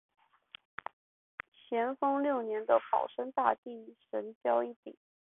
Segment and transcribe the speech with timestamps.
[1.51, 4.97] 咸丰六年的保生大帝神轿一顶。